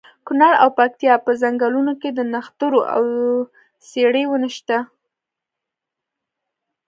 کونړ 0.27 0.53
او 0.61 0.69
پکتیا 0.77 1.13
په 1.25 1.31
ځنګلونو 1.41 1.93
کې 2.01 2.09
د 2.13 2.19
نښترو 2.33 2.81
او 2.95 3.01
څېړۍ 3.87 4.23
ونې 4.27 4.51
شته. 4.57 4.77